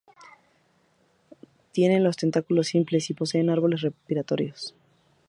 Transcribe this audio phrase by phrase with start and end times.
[1.73, 4.73] Tienen los tentáculos simples y poseen árboles respiratorios.